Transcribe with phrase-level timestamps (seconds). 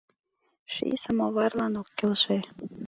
[0.73, 2.37] Ший самоварлан ок Келше.